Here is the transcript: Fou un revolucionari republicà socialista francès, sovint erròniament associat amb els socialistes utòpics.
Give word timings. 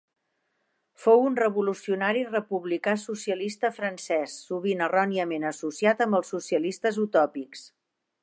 Fou 1.01 1.19
un 1.25 1.35
revolucionari 1.39 2.23
republicà 2.29 2.95
socialista 3.01 3.71
francès, 3.77 4.39
sovint 4.47 4.83
erròniament 4.87 5.45
associat 5.53 6.01
amb 6.07 6.21
els 6.21 6.33
socialistes 6.37 6.99
utòpics. 7.07 7.67